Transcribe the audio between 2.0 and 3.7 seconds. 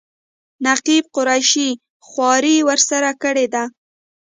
خواري ورسره کړې ده.